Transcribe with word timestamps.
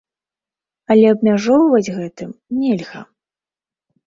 Але 0.93 1.05
абмяжоўваць 1.15 1.93
гэтым 1.99 2.33
нельга. 2.63 3.01